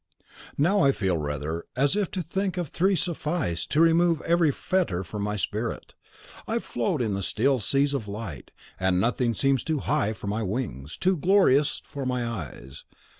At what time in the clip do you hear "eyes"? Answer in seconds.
12.25-12.83